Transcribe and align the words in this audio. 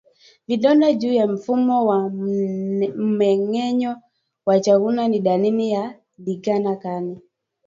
Vidonda 0.47 0.93
juu 0.93 1.13
ya 1.13 1.27
mfumo 1.27 1.85
wa 1.85 2.09
mmengenyo 2.97 3.95
wa 4.45 4.59
chakula 4.59 5.07
ni 5.07 5.19
dalili 5.19 5.69
ya 5.69 5.95
ndigana 6.17 6.75
kali 6.75 7.17